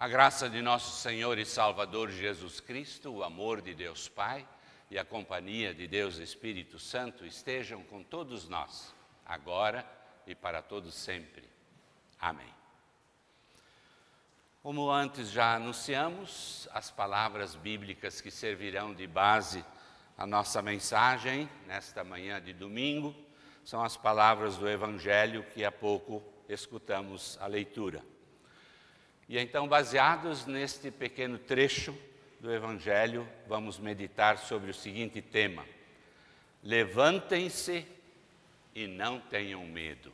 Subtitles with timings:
[0.00, 4.46] A graça de nosso Senhor e Salvador Jesus Cristo, o amor de Deus Pai
[4.88, 8.94] e a companhia de Deus Espírito Santo estejam com todos nós,
[9.26, 9.84] agora
[10.24, 11.42] e para todos sempre.
[12.16, 12.46] Amém.
[14.62, 19.64] Como antes já anunciamos, as palavras bíblicas que servirão de base
[20.16, 23.16] à nossa mensagem nesta manhã de domingo
[23.64, 28.00] são as palavras do Evangelho que há pouco escutamos a leitura.
[29.28, 31.94] E então, baseados neste pequeno trecho
[32.40, 35.66] do Evangelho, vamos meditar sobre o seguinte tema:
[36.64, 37.86] Levantem-se
[38.74, 40.12] e não tenham medo.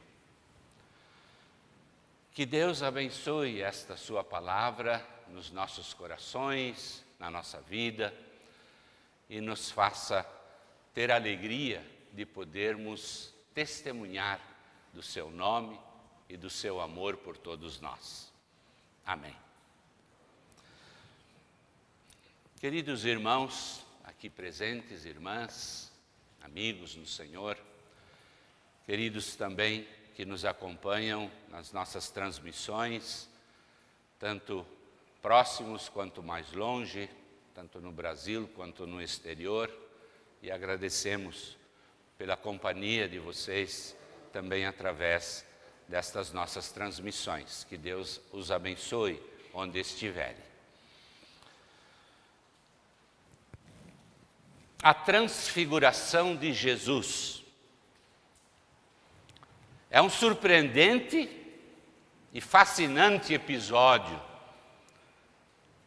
[2.33, 8.13] Que Deus abençoe esta Sua palavra nos nossos corações, na nossa vida
[9.31, 10.27] e nos faça
[10.93, 14.41] ter alegria de podermos testemunhar
[14.93, 15.79] do Seu nome
[16.29, 18.34] e do Seu amor por todos nós.
[19.07, 19.37] Amém.
[22.59, 25.93] Queridos irmãos aqui presentes, irmãs,
[26.41, 27.59] amigos no Senhor,
[28.87, 33.29] queridos também que nos acompanham nas nossas transmissões,
[34.19, 34.67] tanto
[35.21, 37.11] próximos quanto mais longe,
[37.55, 39.71] tanto no Brasil quanto no exterior,
[40.41, 41.59] e agradecemos
[42.17, 43.95] pela companhia de vocês
[44.33, 45.45] também através
[45.89, 47.65] destas nossas transmissões.
[47.69, 49.21] Que Deus os abençoe
[49.53, 50.43] onde estiverem.
[54.83, 57.43] A transfiguração de Jesus
[59.91, 61.31] é um surpreendente
[62.33, 64.21] e fascinante episódio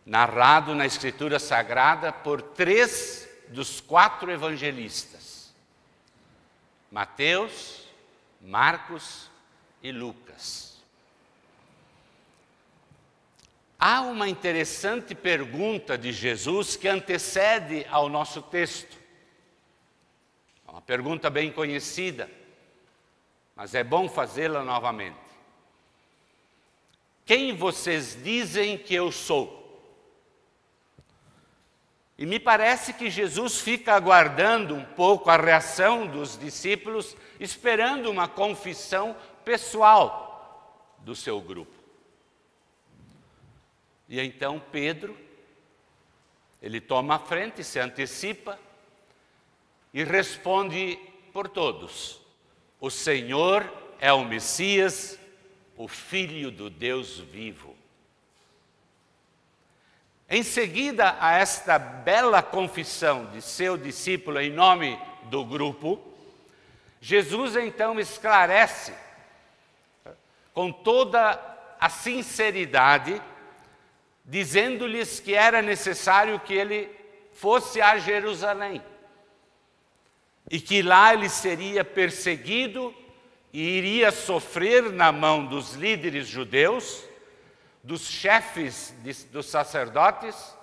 [0.06, 5.54] narrado na Escritura Sagrada por três dos quatro evangelistas:
[6.90, 7.86] Mateus,
[8.42, 9.30] Marcos
[9.88, 10.78] e Lucas.
[13.80, 18.98] Há uma interessante pergunta de Jesus que antecede ao nosso texto.
[20.68, 22.30] É uma pergunta bem conhecida,
[23.56, 25.16] mas é bom fazê-la novamente.
[27.26, 29.56] Quem vocês dizem que eu sou?
[32.18, 38.28] E me parece que Jesus fica aguardando um pouco a reação dos discípulos, esperando uma
[38.28, 39.16] confissão
[39.48, 41.72] pessoal do seu grupo.
[44.10, 45.18] E então Pedro,
[46.62, 48.60] ele toma a frente, se antecipa
[49.94, 51.00] e responde
[51.32, 52.20] por todos:
[52.78, 53.72] O Senhor
[54.02, 55.18] é o Messias,
[55.78, 57.74] o Filho do Deus vivo.
[60.30, 66.02] Em seguida a esta bela confissão de seu discípulo em nome do grupo,
[67.00, 69.07] Jesus então esclarece
[70.58, 71.40] com toda
[71.80, 73.22] a sinceridade,
[74.26, 76.90] dizendo-lhes que era necessário que ele
[77.32, 78.82] fosse a Jerusalém
[80.50, 82.92] e que lá ele seria perseguido
[83.54, 87.04] e iria sofrer na mão dos líderes judeus,
[87.84, 90.58] dos chefes de, dos sacerdotes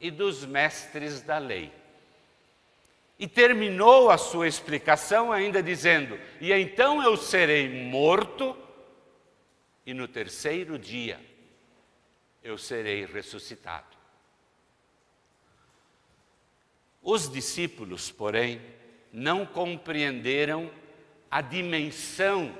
[0.00, 1.70] e dos mestres da lei.
[3.16, 8.65] E terminou a sua explicação ainda dizendo: E então eu serei morto
[9.86, 11.20] e no terceiro dia
[12.42, 13.96] eu serei ressuscitado.
[17.00, 18.60] Os discípulos, porém,
[19.12, 20.68] não compreenderam
[21.30, 22.56] a dimensão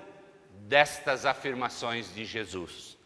[0.69, 2.97] destas afirmações de Jesus.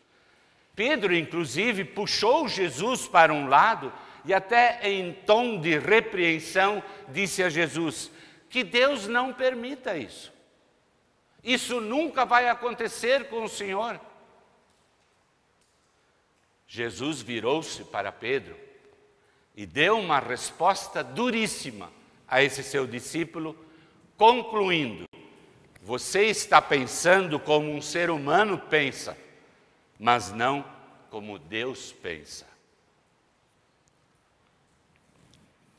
[0.77, 3.93] Pedro, inclusive, puxou Jesus para um lado
[4.25, 8.11] e, até em tom de repreensão, disse a Jesus:
[8.49, 10.33] Que Deus não permita isso.
[11.43, 13.99] Isso nunca vai acontecer com o Senhor.
[16.73, 18.57] Jesus virou-se para Pedro
[19.57, 21.91] e deu uma resposta duríssima
[22.29, 23.59] a esse seu discípulo,
[24.17, 25.09] concluindo:
[25.83, 29.19] Você está pensando como um ser humano pensa,
[29.99, 30.65] mas não
[31.11, 32.47] como Deus pensa.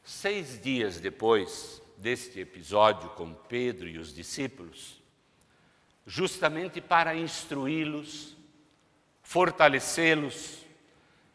[0.04, 5.02] Seis dias depois deste episódio com Pedro e os discípulos,
[6.06, 8.36] justamente para instruí-los,
[9.24, 10.70] fortalecê-los,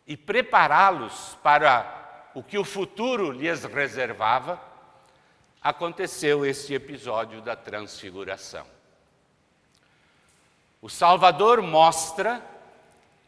[0.07, 4.61] e prepará-los para o que o futuro lhes reservava,
[5.63, 8.67] aconteceu este episódio da transfiguração.
[10.81, 12.45] O Salvador mostra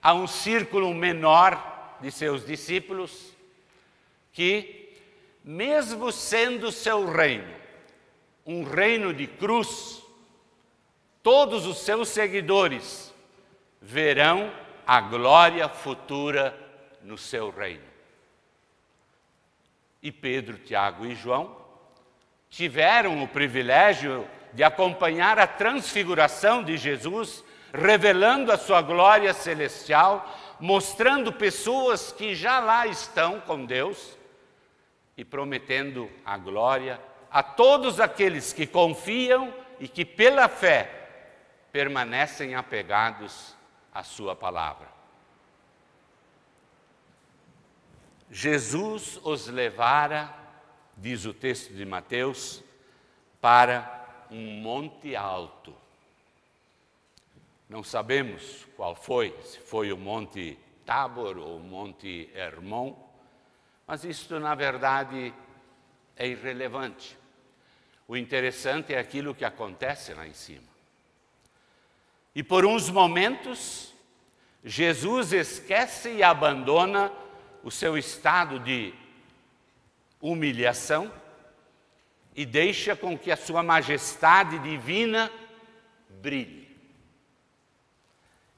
[0.01, 3.33] a um círculo menor de seus discípulos
[4.33, 4.97] que,
[5.43, 7.59] mesmo sendo seu reino
[8.49, 10.03] um reino de cruz,
[11.23, 13.13] todos os seus seguidores
[13.79, 14.51] verão
[14.87, 16.59] a glória futura
[17.03, 17.85] no seu reino.
[20.03, 21.57] E Pedro, Tiago e João
[22.49, 30.27] tiveram o privilégio de acompanhar a transfiguração de Jesus, revelando a sua glória celestial,
[30.59, 34.17] mostrando pessoas que já lá estão com Deus
[35.17, 37.01] e prometendo a glória
[37.31, 40.99] a todos aqueles que confiam e que, pela fé,
[41.71, 43.55] permanecem apegados
[43.93, 44.98] à Sua palavra.
[48.31, 50.35] Jesus os levara,
[50.97, 52.63] diz o texto de Mateus,
[53.41, 55.75] para um monte alto.
[57.69, 62.97] Não sabemos qual foi, se foi o Monte Tabor ou o Monte Hermon,
[63.87, 65.33] mas isto, na verdade,
[66.17, 67.17] é irrelevante.
[68.07, 70.69] O interessante é aquilo que acontece lá em cima.
[72.35, 73.95] E por uns momentos,
[74.65, 77.13] Jesus esquece e abandona
[77.63, 78.95] o seu estado de
[80.21, 81.13] humilhação
[82.35, 85.31] e deixa com que a sua majestade divina
[86.09, 86.69] brilhe.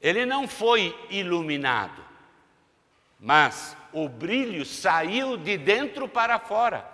[0.00, 2.04] Ele não foi iluminado,
[3.18, 6.88] mas o brilho saiu de dentro para fora.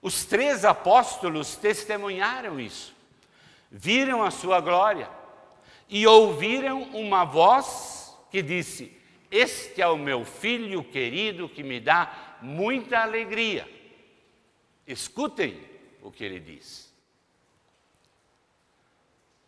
[0.00, 2.94] Os três apóstolos testemunharam isso,
[3.70, 5.08] viram a sua glória
[5.88, 8.98] e ouviram uma voz que disse:
[9.34, 13.68] Este é o meu filho querido que me dá muita alegria.
[14.86, 15.60] Escutem
[16.00, 16.94] o que ele diz.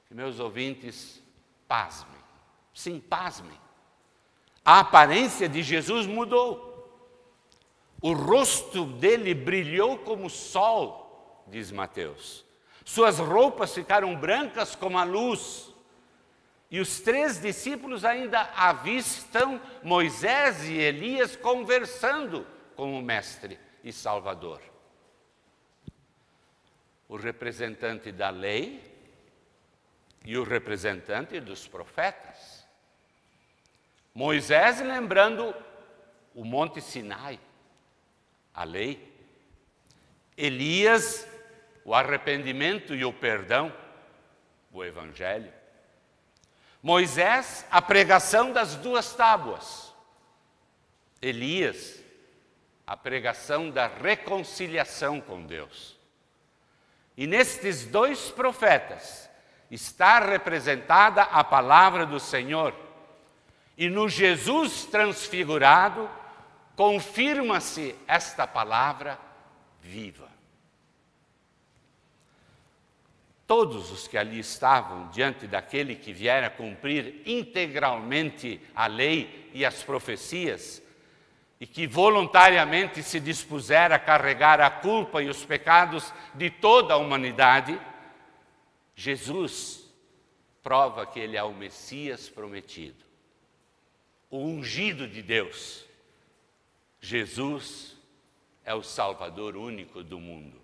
[0.09, 1.23] Que meus ouvintes
[1.69, 2.19] pasmem,
[2.75, 3.57] sim, pasmem.
[4.65, 6.67] A aparência de Jesus mudou.
[8.03, 12.45] O rosto dele brilhou como o sol, diz Mateus.
[12.85, 15.73] Suas roupas ficaram brancas como a luz.
[16.71, 24.61] E os três discípulos ainda avistam Moisés e Elias conversando com o Mestre e Salvador.
[27.09, 28.83] O representante da lei
[30.25, 32.67] e o representante dos profetas.
[34.13, 35.55] Moisés lembrando
[36.35, 37.39] o Monte Sinai,
[38.53, 39.15] a lei.
[40.37, 41.27] Elias,
[41.85, 43.73] o arrependimento e o perdão,
[44.73, 45.53] o Evangelho.
[46.87, 49.93] Moisés, a pregação das duas tábuas.
[51.21, 52.01] Elias,
[52.87, 55.99] a pregação da reconciliação com Deus.
[57.17, 59.29] E nestes dois profetas
[59.69, 62.73] está representada a palavra do Senhor.
[63.77, 66.09] E no Jesus transfigurado,
[66.77, 69.19] confirma-se esta palavra
[69.81, 70.36] viva.
[73.47, 79.83] Todos os que ali estavam diante daquele que viera cumprir integralmente a lei e as
[79.83, 80.83] profecias,
[81.61, 86.99] e que voluntariamente se dispusera a carregar a culpa e os pecados de toda a
[86.99, 87.81] humanidade,
[88.95, 89.89] Jesus
[90.63, 93.05] prova que ele é o Messias prometido,
[94.29, 95.87] o ungido de Deus
[97.07, 97.97] Jesus
[98.65, 100.61] é o Salvador único do mundo.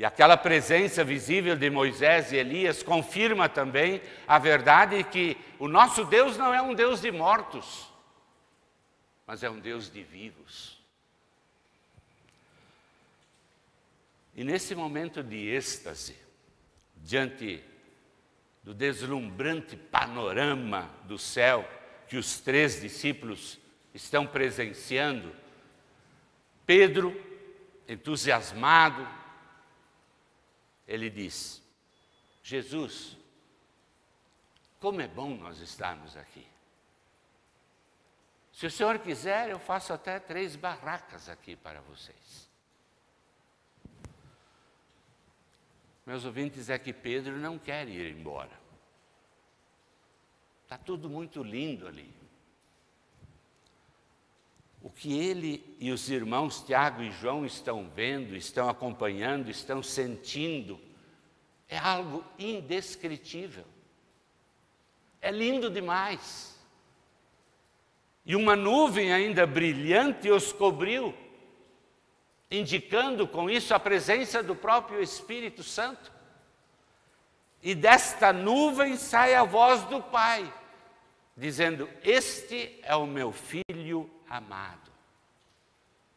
[0.00, 6.06] E aquela presença visível de Moisés e Elias confirma também a verdade que o nosso
[6.06, 7.86] Deus não é um Deus de mortos,
[9.26, 10.80] mas é um Deus de vivos.
[14.34, 16.16] E nesse momento de êxtase,
[16.96, 17.62] diante
[18.62, 21.68] do deslumbrante panorama do céu
[22.08, 23.58] que os três discípulos
[23.92, 25.30] estão presenciando.
[26.64, 27.14] Pedro,
[27.86, 29.19] entusiasmado,
[30.90, 31.62] ele diz:
[32.42, 33.16] Jesus,
[34.80, 36.44] como é bom nós estarmos aqui.
[38.52, 42.50] Se o senhor quiser, eu faço até três barracas aqui para vocês.
[46.04, 48.58] Meus ouvintes, é que Pedro não quer ir embora.
[50.64, 52.12] Está tudo muito lindo ali.
[54.82, 60.80] O que ele e os irmãos Tiago e João estão vendo, estão acompanhando, estão sentindo,
[61.68, 63.64] é algo indescritível.
[65.20, 66.58] É lindo demais.
[68.24, 71.14] E uma nuvem ainda brilhante os cobriu,
[72.50, 76.12] indicando com isso a presença do próprio Espírito Santo.
[77.62, 80.52] E desta nuvem sai a voz do Pai,
[81.36, 83.64] dizendo: Este é o meu filho
[84.30, 84.92] amado,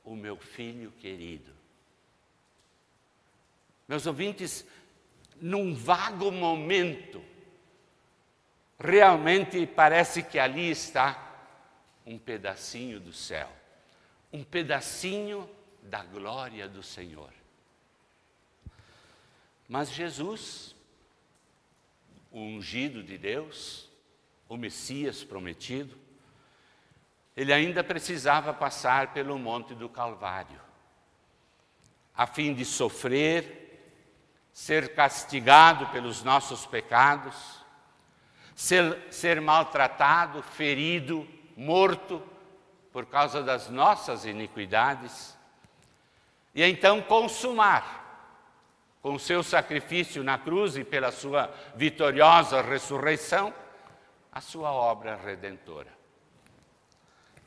[0.03, 1.51] o meu filho querido.
[3.87, 4.65] Meus ouvintes,
[5.41, 7.23] num vago momento,
[8.79, 11.31] realmente parece que ali está
[12.05, 13.51] um pedacinho do céu,
[14.31, 15.49] um pedacinho
[15.81, 17.33] da glória do Senhor.
[19.67, 20.75] Mas Jesus,
[22.31, 23.89] o ungido de Deus,
[24.47, 26.02] o Messias prometido,
[27.35, 30.59] ele ainda precisava passar pelo Monte do Calvário,
[32.15, 33.63] a fim de sofrer,
[34.51, 37.63] ser castigado pelos nossos pecados,
[38.55, 42.21] ser, ser maltratado, ferido, morto
[42.91, 45.35] por causa das nossas iniquidades,
[46.53, 48.01] e então consumar,
[49.01, 53.53] com o seu sacrifício na cruz e pela sua vitoriosa ressurreição,
[54.31, 55.92] a sua obra redentora.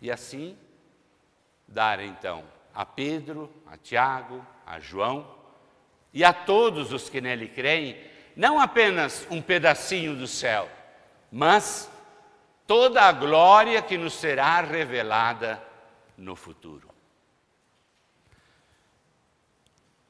[0.00, 0.56] E assim,
[1.66, 5.34] dar então a Pedro, a Tiago, a João
[6.12, 7.98] e a todos os que nele creem,
[8.36, 10.68] não apenas um pedacinho do céu,
[11.32, 11.90] mas
[12.66, 15.62] toda a glória que nos será revelada
[16.16, 16.90] no futuro.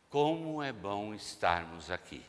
[0.09, 2.25] Como é bom estarmos aqui.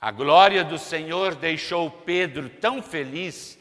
[0.00, 3.57] A glória do Senhor deixou Pedro tão feliz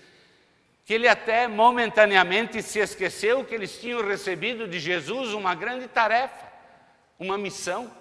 [0.87, 6.47] que ele até momentaneamente se esqueceu que eles tinham recebido de Jesus uma grande tarefa,
[7.19, 7.91] uma missão.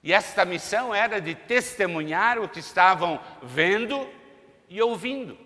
[0.00, 4.08] E esta missão era de testemunhar o que estavam vendo
[4.68, 5.36] e ouvindo.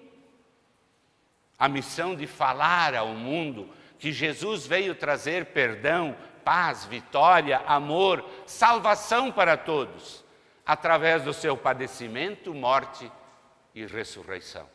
[1.59, 9.33] A missão de falar ao mundo que Jesus veio trazer perdão, paz, vitória, amor, salvação
[9.33, 10.23] para todos
[10.67, 13.11] através do seu padecimento, morte
[13.75, 14.69] e ressurreição.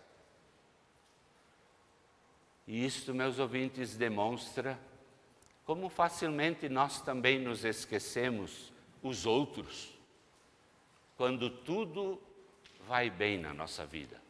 [2.70, 4.80] E isto, meus ouvintes, demonstra
[5.66, 8.72] como facilmente nós também nos esquecemos
[9.02, 9.90] os outros
[11.18, 12.22] quando tudo
[12.88, 14.22] vai bem na nossa vida.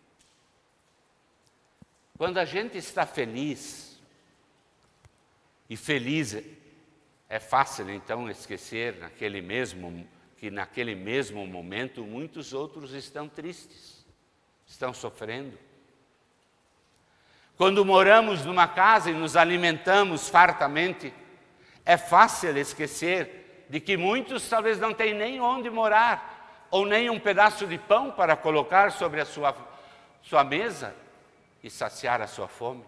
[2.18, 4.00] Quando a gente está feliz,
[5.70, 6.42] e feliz
[7.28, 14.06] é fácil então esquecer naquele mesmo que naquele mesmo momento muitos outros estão tristes,
[14.66, 15.60] estão sofrendo.
[17.60, 21.14] Quando moramos numa casa e nos alimentamos fartamente,
[21.84, 27.20] é fácil esquecer de que muitos talvez não têm nem onde morar, ou nem um
[27.20, 29.54] pedaço de pão para colocar sobre a sua,
[30.22, 30.96] sua mesa
[31.62, 32.86] e saciar a sua fome.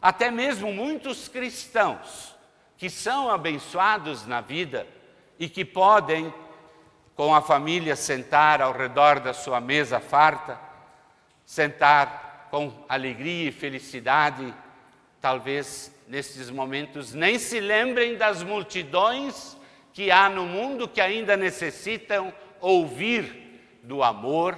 [0.00, 2.36] Até mesmo muitos cristãos
[2.76, 4.86] que são abençoados na vida,
[5.36, 6.32] e que podem,
[7.16, 10.60] com a família, sentar ao redor da sua mesa farta,
[11.44, 12.23] sentar
[12.54, 14.54] com alegria e felicidade,
[15.20, 19.56] talvez nesses momentos nem se lembrem das multidões
[19.92, 24.56] que há no mundo que ainda necessitam ouvir do amor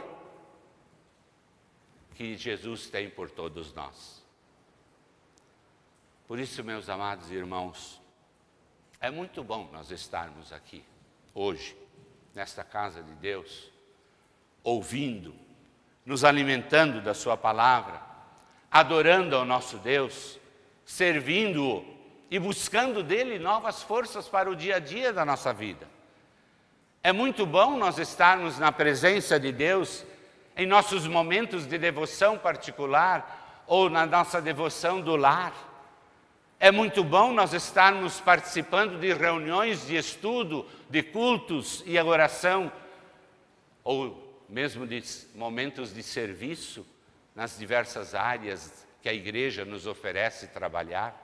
[2.14, 4.22] que Jesus tem por todos nós.
[6.28, 7.98] Por isso, meus amados irmãos,
[9.00, 10.84] é muito bom nós estarmos aqui,
[11.32, 11.74] hoje,
[12.34, 13.72] nesta casa de Deus,
[14.62, 15.34] ouvindo,
[16.06, 18.00] nos alimentando da Sua palavra,
[18.70, 20.38] adorando ao nosso Deus,
[20.86, 21.84] servindo-o
[22.30, 25.86] e buscando dele novas forças para o dia a dia da nossa vida.
[27.02, 30.04] É muito bom nós estarmos na presença de Deus
[30.56, 35.52] em nossos momentos de devoção particular ou na nossa devoção do lar
[36.58, 42.72] é muito bom nós estarmos participando de reuniões de estudo, de cultos e oração,
[43.84, 45.02] ou mesmo de
[45.34, 46.86] momentos de serviço
[47.34, 51.22] nas diversas áreas que a igreja nos oferece trabalhar.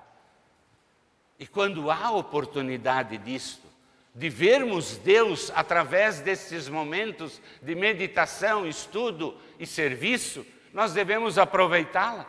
[1.38, 3.66] E quando há oportunidade disto,
[4.14, 12.26] de vermos Deus através desses momentos de meditação, estudo e serviço, nós devemos aproveitá-la.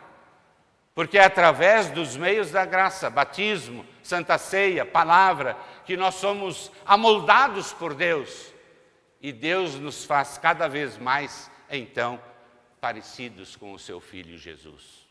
[0.95, 7.73] Porque é através dos meios da graça, batismo, santa ceia, palavra, que nós somos amoldados
[7.73, 8.52] por Deus.
[9.23, 12.21] E Deus nos faz cada vez mais, então,
[12.81, 15.07] parecidos com o seu Filho Jesus.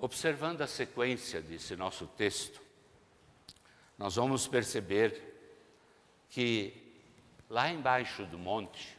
[0.00, 2.60] Observando a sequência desse nosso texto,
[3.96, 5.22] nós vamos perceber
[6.28, 6.74] que
[7.48, 8.98] lá embaixo do monte,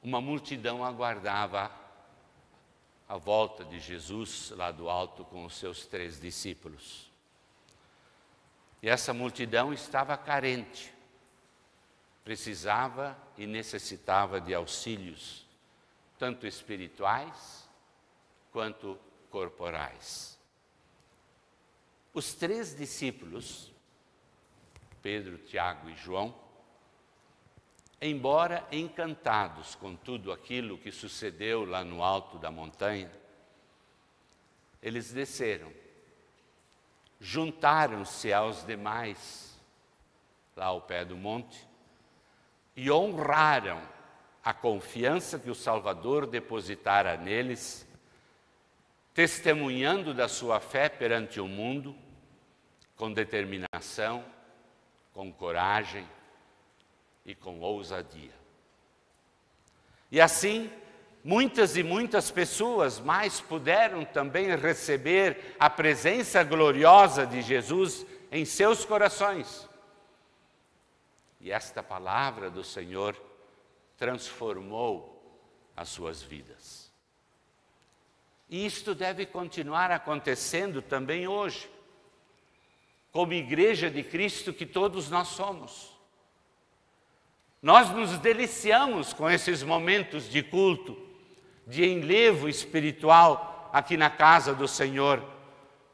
[0.00, 1.68] uma multidão aguardava
[3.08, 7.09] a volta de Jesus lá do alto com os seus três discípulos.
[8.82, 10.92] E essa multidão estava carente,
[12.24, 15.46] precisava e necessitava de auxílios,
[16.18, 17.68] tanto espirituais
[18.52, 18.98] quanto
[19.30, 20.38] corporais.
[22.12, 23.70] Os três discípulos,
[25.02, 26.34] Pedro, Tiago e João,
[28.00, 33.10] embora encantados com tudo aquilo que sucedeu lá no alto da montanha,
[34.82, 35.70] eles desceram,
[37.20, 39.60] juntaram-se aos demais
[40.56, 41.68] lá ao pé do monte
[42.74, 43.80] e honraram
[44.42, 47.86] a confiança que o Salvador depositara neles,
[49.12, 51.94] testemunhando da sua fé perante o mundo,
[52.96, 54.24] com determinação,
[55.12, 56.06] com coragem
[57.24, 58.32] e com ousadia.
[60.10, 60.70] E assim,
[61.22, 68.84] muitas e muitas pessoas mais puderam também receber a presença gloriosa de Jesus em seus
[68.84, 69.68] corações.
[71.40, 73.16] E esta palavra do Senhor
[73.96, 75.20] transformou
[75.76, 76.90] as suas vidas.
[78.48, 81.70] E isto deve continuar acontecendo também hoje,
[83.12, 85.90] como igreja de Cristo que todos nós somos.
[87.62, 91.09] Nós nos deliciamos com esses momentos de culto,
[91.66, 95.22] de enlevo espiritual aqui na casa do Senhor,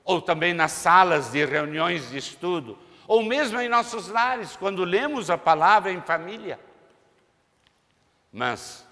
[0.04, 5.30] ou também nas salas de reuniões de estudo, ou mesmo em nossos lares, quando lemos
[5.30, 6.58] a palavra em família.
[8.32, 8.86] Mas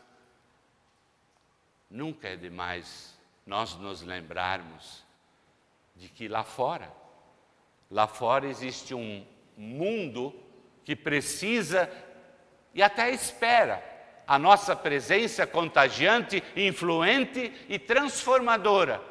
[1.90, 5.04] nunca é demais nós nos lembrarmos
[5.94, 6.92] de que lá fora,
[7.90, 9.24] lá fora existe um
[9.56, 10.34] mundo
[10.84, 11.90] que precisa
[12.74, 13.93] e até espera
[14.26, 19.02] a nossa presença contagiante, influente e transformadora,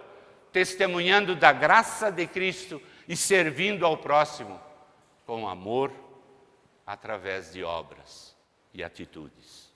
[0.52, 4.60] testemunhando da graça de Cristo e servindo ao próximo
[5.26, 5.92] com amor
[6.86, 8.36] através de obras
[8.74, 9.72] e atitudes.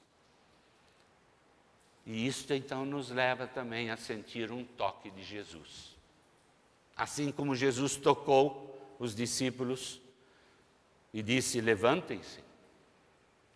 [2.06, 5.96] E isto então nos leva também a sentir um toque de Jesus.
[6.96, 10.02] Assim como Jesus tocou os discípulos
[11.14, 12.44] e disse: Levantem-se,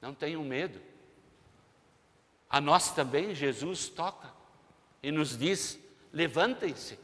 [0.02, 0.91] não tenham medo.
[2.52, 4.30] A nós também Jesus toca
[5.02, 5.80] e nos diz:
[6.12, 7.00] Levantem-se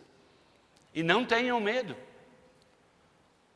[0.94, 1.96] e não tenham medo.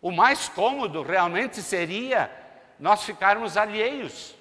[0.02, 2.32] O mais cômodo realmente seria
[2.80, 4.34] nós ficarmos alheios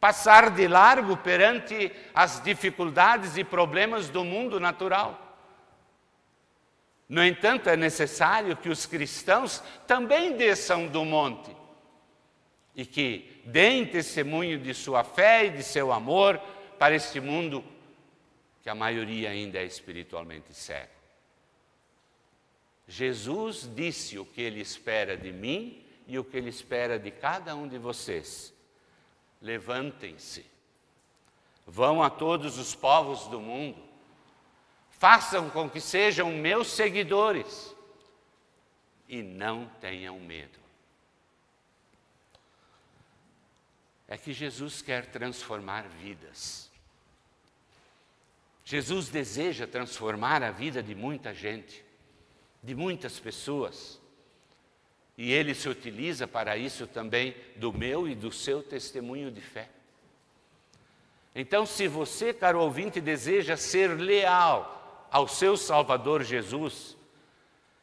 [0.00, 5.36] passar de largo perante as dificuldades e problemas do mundo natural.
[7.08, 11.56] No entanto, é necessário que os cristãos também desçam do monte
[12.76, 16.40] e que deem testemunho de sua fé e de seu amor
[16.78, 17.64] para este mundo
[18.62, 20.98] que a maioria ainda é espiritualmente cego.
[22.86, 27.54] Jesus disse o que ele espera de mim e o que ele espera de cada
[27.54, 28.54] um de vocês
[29.40, 30.44] levantem-se,
[31.66, 33.80] vão a todos os povos do mundo,
[34.90, 37.74] façam com que sejam meus seguidores
[39.08, 40.58] e não tenham medo.
[44.08, 46.70] É que Jesus quer transformar vidas.
[48.64, 51.84] Jesus deseja transformar a vida de muita gente,
[52.62, 54.00] de muitas pessoas.
[55.16, 59.68] E ele se utiliza para isso também do meu e do seu testemunho de fé.
[61.34, 66.96] Então, se você, caro ouvinte, deseja ser leal ao seu Salvador Jesus,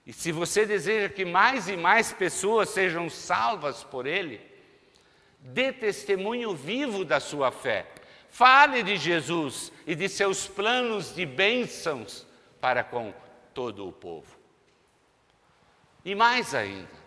[0.05, 4.39] e se você deseja que mais e mais pessoas sejam salvas por Ele,
[5.45, 7.85] dê testemunho vivo da sua fé.
[8.29, 12.27] Fale de Jesus e de seus planos de bênçãos
[12.59, 13.13] para com
[13.53, 14.35] todo o povo.
[16.03, 17.05] E mais ainda,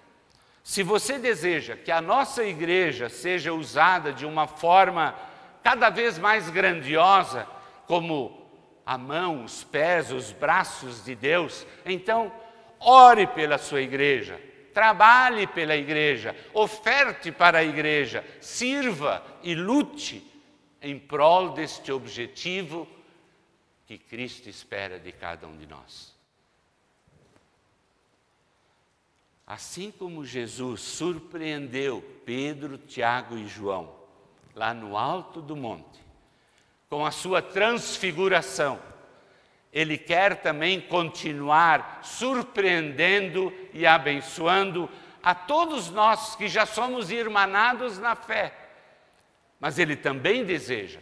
[0.63, 5.15] se você deseja que a nossa igreja seja usada de uma forma
[5.63, 7.47] cada vez mais grandiosa,
[7.87, 8.49] como
[8.87, 12.33] a mão, os pés, os braços de Deus, então
[12.81, 14.41] ore pela sua igreja,
[14.79, 20.25] trabalhe pela igreja, oferte para a igreja, sirva e lute
[20.81, 22.87] em prol deste objetivo
[23.89, 26.15] que Cristo espera de cada um de nós.
[29.45, 33.93] Assim como Jesus surpreendeu Pedro, Tiago e João
[34.55, 35.99] lá no alto do monte,
[36.89, 38.81] com a sua transfiguração,
[39.73, 44.89] ele quer também continuar surpreendendo e abençoando
[45.23, 48.55] a todos nós que já somos irmanados na fé.
[49.61, 51.01] Mas ele também deseja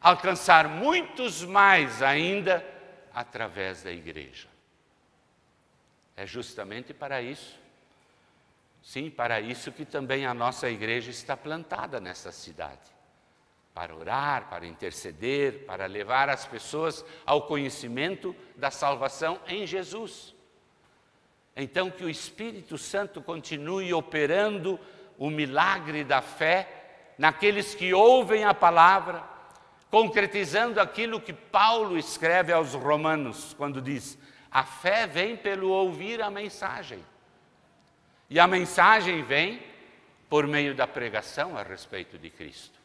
[0.00, 2.64] alcançar muitos mais ainda
[3.12, 4.48] através da igreja.
[6.16, 7.64] É justamente para isso
[8.84, 12.93] Sim, para isso que também a nossa igreja está plantada nessa cidade.
[13.74, 20.34] Para orar, para interceder, para levar as pessoas ao conhecimento da salvação em Jesus.
[21.56, 24.78] Então, que o Espírito Santo continue operando
[25.18, 29.22] o milagre da fé naqueles que ouvem a palavra,
[29.90, 34.18] concretizando aquilo que Paulo escreve aos Romanos, quando diz:
[34.50, 37.04] a fé vem pelo ouvir a mensagem.
[38.30, 39.60] E a mensagem vem
[40.28, 42.83] por meio da pregação a respeito de Cristo.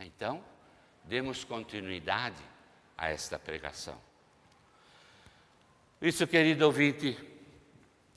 [0.00, 0.42] Então,
[1.04, 2.42] demos continuidade
[2.96, 4.00] a esta pregação.
[6.00, 7.18] Isso, querido ouvinte,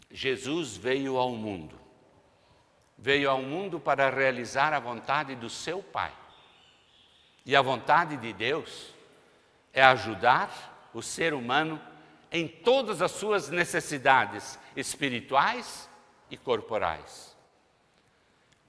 [0.09, 1.77] Jesus veio ao mundo.
[2.97, 6.13] Veio ao mundo para realizar a vontade do seu Pai.
[7.45, 8.93] E a vontade de Deus
[9.73, 11.81] é ajudar o ser humano
[12.31, 15.89] em todas as suas necessidades espirituais
[16.31, 17.32] e corporais.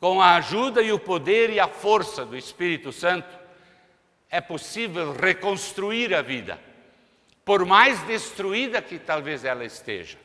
[0.04, 3.38] Com a ajuda e o poder e a força do Espírito Santo,
[4.28, 6.60] é possível reconstruir a vida,
[7.42, 10.18] por mais destruída que talvez ela esteja.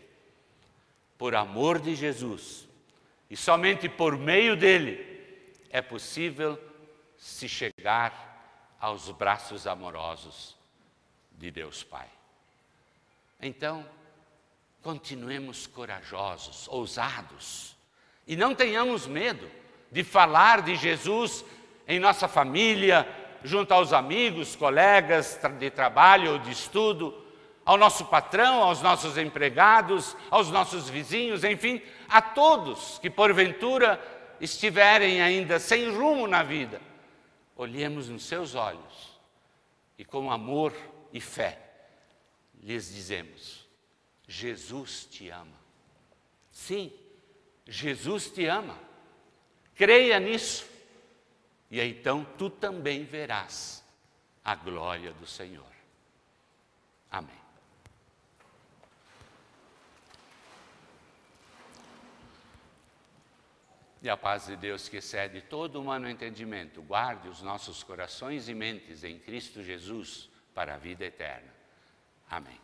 [1.18, 2.68] Por amor de Jesus,
[3.30, 6.62] e somente por meio dele, é possível
[7.18, 10.58] se chegar aos braços amorosos
[11.32, 12.10] de Deus Pai.
[13.42, 13.90] Então,
[14.82, 17.78] continuemos corajosos, ousados,
[18.28, 19.50] e não tenhamos medo
[19.92, 21.44] de falar de Jesus
[21.88, 23.08] em nossa família,
[23.44, 27.26] junto aos amigos, colegas de trabalho ou de estudo,
[27.66, 34.02] ao nosso patrão, aos nossos empregados, aos nossos vizinhos, enfim, a todos que porventura
[34.42, 36.82] estiverem ainda sem rumo na vida.
[37.56, 39.20] Olhemos nos seus olhos
[39.98, 40.74] e com amor
[41.14, 41.60] e fé
[42.62, 43.68] lhes dizemos:
[44.28, 45.60] Jesus te ama.
[46.52, 46.92] Sim,
[47.68, 48.78] Jesus te ama.
[49.80, 50.70] Creia nisso
[51.72, 53.82] e então tu também verás
[54.44, 55.72] a glória do Senhor.
[57.10, 57.40] Amém.
[64.02, 68.54] E a paz de Deus que excede todo humano entendimento, guarde os nossos corações e
[68.54, 71.56] mentes em Cristo Jesus para a vida eterna.
[72.30, 72.60] Amém.